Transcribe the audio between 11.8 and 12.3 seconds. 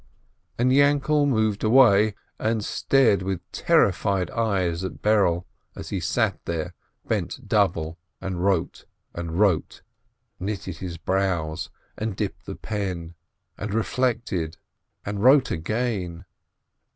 and